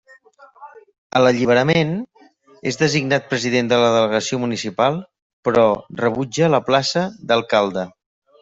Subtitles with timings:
[1.17, 1.91] A l'Alliberament,
[2.71, 4.99] és designat president de la delegació municipal,
[5.49, 5.69] però
[6.03, 7.87] rebutja la plaça d'alcalde.